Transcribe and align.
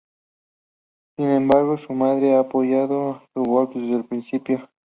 Sin 1.15 1.27
embargo, 1.29 1.77
su 1.85 1.93
madre 1.93 2.35
ha 2.35 2.39
apoyado 2.39 3.21
su 3.35 3.43
golf 3.43 3.69
desde 3.75 3.97
el 3.97 4.05
principio. 4.05 4.67